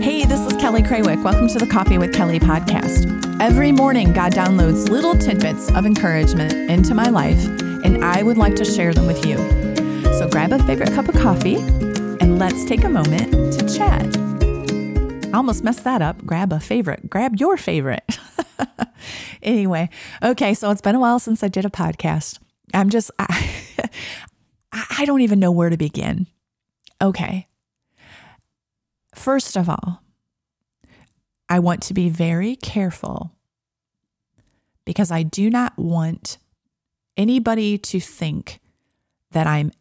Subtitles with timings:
[0.00, 1.22] Hey, this is Kelly Craywick.
[1.22, 3.40] Welcome to the Coffee with Kelly podcast.
[3.40, 7.44] Every morning, God downloads little tidbits of encouragement into my life,
[7.84, 9.36] and I would like to share them with you.
[10.18, 14.16] So grab a favorite cup of coffee and let's take a moment to chat.
[15.32, 16.24] I almost messed that up.
[16.24, 17.08] Grab a favorite.
[17.08, 18.18] Grab your favorite.
[19.42, 19.90] anyway,
[20.22, 22.38] okay, so it's been a while since I did a podcast.
[22.74, 23.50] I'm just, I,
[24.72, 26.26] I don't even know where to begin.
[27.00, 27.46] Okay.
[29.14, 30.02] First of all,
[31.48, 33.32] I want to be very careful
[34.84, 36.38] because I do not want
[37.16, 38.60] anybody to think
[39.32, 39.72] that I'm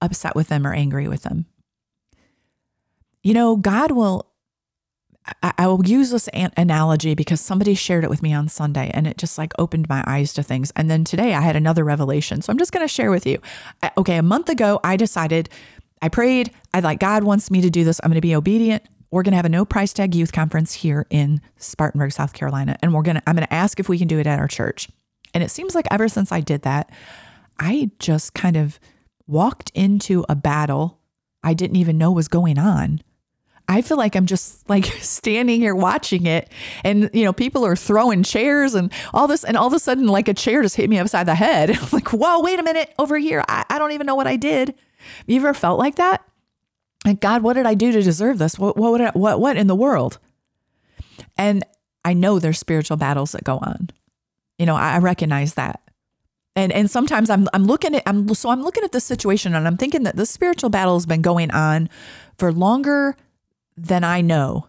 [0.00, 1.46] upset with them or angry with them.
[3.22, 4.29] You know, God will,
[5.42, 9.06] I, will use this an- analogy because somebody shared it with me on Sunday and
[9.06, 10.72] it just like opened my eyes to things.
[10.74, 12.42] And then today I had another revelation.
[12.42, 13.38] So I'm just going to share with you.
[13.82, 15.48] I- Okay, a month ago, I decided,
[16.00, 18.00] I prayed, I like, God wants me to do this.
[18.02, 18.82] I'm going to be obedient.
[19.10, 22.76] We're going to have a no price tag youth conference here in Spartanburg, South Carolina.
[22.82, 24.48] And we're going to, I'm going to ask if we can do it at our
[24.48, 24.88] church.
[25.34, 26.90] And it seems like ever since I did that,
[27.58, 28.80] I just kind of
[29.26, 30.98] walked into a battle
[31.42, 33.00] I didn't even know was going on.
[33.70, 36.50] I feel like I'm just like standing here watching it
[36.82, 40.08] and you know people are throwing chairs and all this and all of a sudden
[40.08, 41.70] like a chair just hit me upside the head.
[41.80, 43.44] I'm like, whoa, wait a minute over here.
[43.48, 44.74] I, I don't even know what I did.
[45.26, 46.22] You ever felt like that?
[47.06, 48.58] Like, God, what did I do to deserve this?
[48.58, 50.18] What what I, what what in the world?
[51.38, 51.64] And
[52.04, 53.90] I know there's spiritual battles that go on.
[54.58, 55.80] You know, I, I recognize that.
[56.56, 59.68] And and sometimes I'm I'm looking at I'm so I'm looking at this situation and
[59.68, 61.88] I'm thinking that this spiritual battle has been going on
[62.36, 63.16] for longer
[63.86, 64.68] than I know.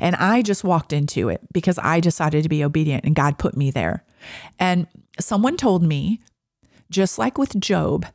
[0.00, 3.56] And I just walked into it because I decided to be obedient and God put
[3.56, 4.04] me there.
[4.58, 4.86] And
[5.20, 6.20] someone told me,
[6.90, 8.06] just like with Job,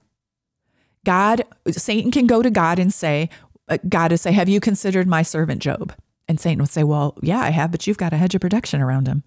[1.06, 3.30] God, Satan can go to God and say,
[3.70, 5.94] uh, God to say, Have you considered my servant Job?
[6.28, 8.82] And Satan would say, Well, yeah, I have, but you've got a hedge of protection
[8.82, 9.24] around him.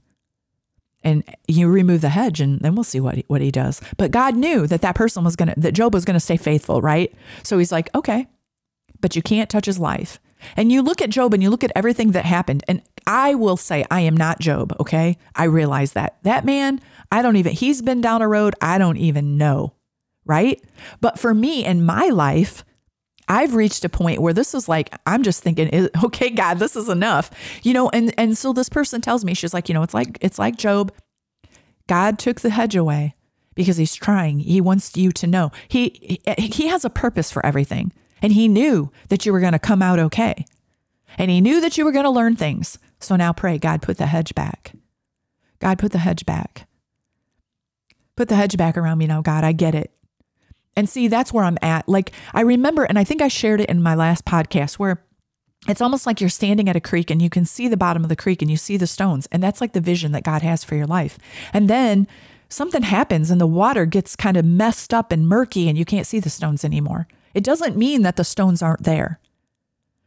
[1.03, 3.81] And you remove the hedge, and then we'll see what he, what he does.
[3.97, 7.13] But God knew that that person was gonna, that Job was gonna stay faithful, right?
[7.43, 8.29] So he's like, okay,
[9.01, 10.21] but you can't touch his life.
[10.57, 12.65] And you look at Job and you look at everything that happened.
[12.69, 15.17] And I will say, I am not Job, okay?
[15.35, 16.19] I realize that.
[16.23, 16.81] That man,
[17.13, 19.75] I don't even, he's been down a road I don't even know,
[20.25, 20.63] right?
[21.01, 22.65] But for me in my life,
[23.31, 26.89] I've reached a point where this is like I'm just thinking, okay, God, this is
[26.89, 27.31] enough,
[27.63, 27.89] you know.
[27.91, 30.57] And and so this person tells me, she's like, you know, it's like it's like
[30.57, 30.93] Job.
[31.87, 33.15] God took the hedge away
[33.55, 34.41] because He's trying.
[34.41, 38.91] He wants you to know He He has a purpose for everything, and He knew
[39.09, 40.45] that you were going to come out okay,
[41.19, 42.79] and He knew that you were going to learn things.
[42.99, 44.73] So now pray, God, put the hedge back.
[45.59, 46.67] God, put the hedge back.
[48.17, 49.45] Put the hedge back around me now, God.
[49.45, 49.93] I get it.
[50.77, 51.89] And see, that's where I'm at.
[51.89, 55.03] Like, I remember, and I think I shared it in my last podcast where
[55.69, 58.09] it's almost like you're standing at a creek and you can see the bottom of
[58.09, 59.29] the creek and you see the stones.
[59.31, 61.19] And that's like the vision that God has for your life.
[61.53, 62.07] And then
[62.49, 66.07] something happens and the water gets kind of messed up and murky and you can't
[66.07, 67.09] see the stones anymore.
[67.35, 69.21] It doesn't mean that the stones aren't there,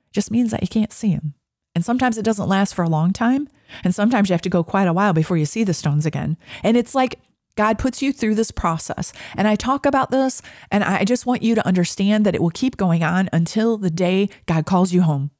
[0.09, 1.33] it just means that you can't see them.
[1.75, 3.49] And sometimes it doesn't last for a long time.
[3.83, 6.37] And sometimes you have to go quite a while before you see the stones again.
[6.61, 7.19] And it's like,
[7.55, 9.13] God puts you through this process.
[9.35, 10.41] And I talk about this,
[10.71, 13.91] and I just want you to understand that it will keep going on until the
[13.91, 15.31] day God calls you home.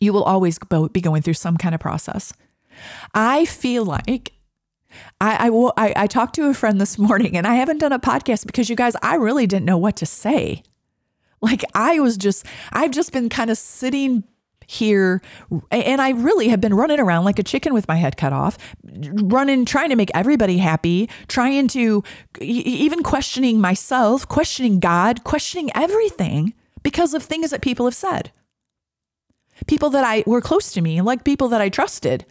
[0.00, 0.58] You will always
[0.92, 2.32] be going through some kind of process.
[3.14, 4.32] I feel like
[5.20, 7.98] I, I, I, I talked to a friend this morning, and I haven't done a
[7.98, 10.62] podcast because you guys, I really didn't know what to say.
[11.40, 14.24] Like I was just, I've just been kind of sitting
[14.66, 15.22] here
[15.70, 18.58] and I really have been running around like a chicken with my head cut off,
[18.84, 22.04] running trying to make everybody happy, trying to
[22.40, 28.30] even questioning myself, questioning God, questioning everything because of things that people have said.
[29.66, 32.26] People that I were close to me, like people that I trusted.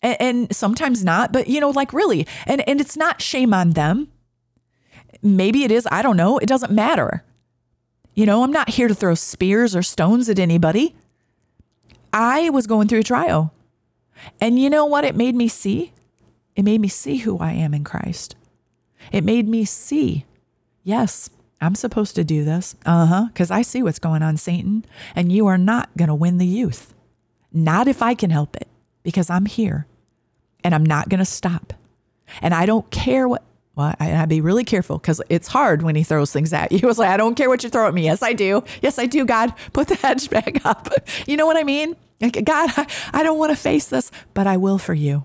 [0.00, 2.26] And, and sometimes not, but you know, like really.
[2.46, 4.08] And and it's not shame on them.
[5.22, 6.38] Maybe it is, I don't know.
[6.38, 7.24] It doesn't matter.
[8.18, 10.96] You know, I'm not here to throw spears or stones at anybody.
[12.12, 13.54] I was going through a trial.
[14.40, 15.92] And you know what it made me see?
[16.56, 18.34] It made me see who I am in Christ.
[19.12, 20.24] It made me see,
[20.82, 21.30] yes,
[21.60, 22.74] I'm supposed to do this.
[22.84, 23.26] Uh huh.
[23.28, 24.84] Because I see what's going on, Satan.
[25.14, 26.92] And you are not going to win the youth.
[27.52, 28.66] Not if I can help it,
[29.04, 29.86] because I'm here
[30.64, 31.72] and I'm not going to stop.
[32.42, 33.44] And I don't care what,
[33.78, 36.78] well, I, I'd be really careful because it's hard when he throws things at you.
[36.80, 38.04] He was like, I don't care what you throw at me.
[38.04, 38.64] Yes, I do.
[38.82, 39.24] Yes, I do.
[39.24, 40.88] God, put the hedge back up.
[41.26, 41.94] You know what I mean?
[42.20, 45.24] Like, God, I, I don't want to face this, but I will for you.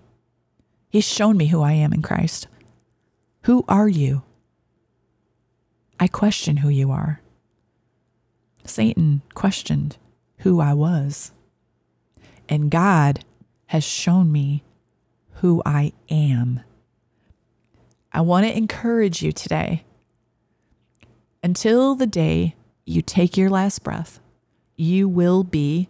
[0.90, 2.48] He's shown me who I am in Christ.
[3.44, 4.24] Who are you?
[6.00, 7.22] I question who you are.
[8.66, 9.98] Satan questioned
[10.40, 11.32] who I was.
[12.48, 13.24] And God
[13.68, 14.64] has shown me
[15.36, 16.60] who I am.
[18.14, 19.84] I want to encourage you today.
[21.42, 22.56] Until the day
[22.86, 24.20] you take your last breath,
[24.76, 25.90] you will be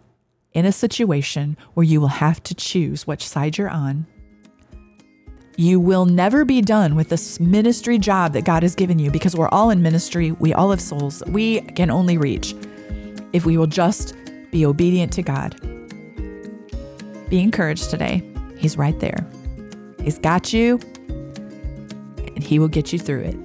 [0.54, 4.06] in a situation where you will have to choose which side you're on.
[5.56, 9.36] You will never be done with this ministry job that God has given you because
[9.36, 10.32] we're all in ministry.
[10.32, 12.54] We all have souls we can only reach
[13.32, 14.14] if we will just
[14.50, 15.60] be obedient to God.
[17.28, 18.22] Be encouraged today.
[18.56, 19.26] He's right there.
[20.02, 20.80] He's got you,
[22.34, 23.43] and He will get you through it.